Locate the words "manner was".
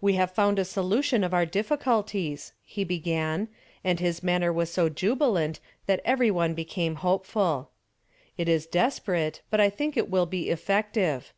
4.22-4.72